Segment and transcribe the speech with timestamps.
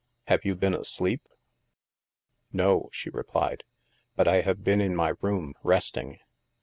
[0.23, 1.21] Have you been asleep?
[1.69, 2.09] '*"
[2.51, 3.63] No," she replied."
[4.15, 6.17] But I have been in my room, resting."